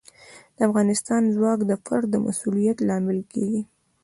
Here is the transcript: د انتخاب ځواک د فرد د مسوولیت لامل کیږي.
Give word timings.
د 0.57 0.59
انتخاب 0.67 1.23
ځواک 1.35 1.59
د 1.65 1.71
فرد 1.83 2.07
د 2.11 2.15
مسوولیت 2.25 2.77
لامل 2.87 3.19
کیږي. 3.31 3.61